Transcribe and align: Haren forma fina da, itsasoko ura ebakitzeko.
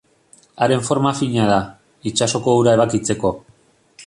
Haren 0.65 0.81
forma 0.87 1.11
fina 1.19 1.45
da, 1.51 1.59
itsasoko 2.13 2.57
ura 2.63 2.77
ebakitzeko. 2.79 3.37